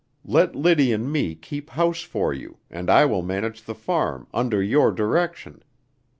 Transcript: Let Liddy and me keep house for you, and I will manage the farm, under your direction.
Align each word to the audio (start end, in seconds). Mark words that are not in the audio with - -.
Let 0.25 0.55
Liddy 0.55 0.91
and 0.93 1.13
me 1.13 1.35
keep 1.35 1.69
house 1.69 2.01
for 2.01 2.33
you, 2.33 2.57
and 2.71 2.89
I 2.89 3.05
will 3.05 3.21
manage 3.21 3.61
the 3.65 3.75
farm, 3.75 4.25
under 4.33 4.59
your 4.59 4.91
direction. 4.91 5.61